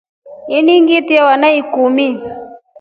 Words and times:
Ini 0.57 0.73
ngite 0.83 1.15
vana 1.27 1.47
ikumi. 1.61 2.07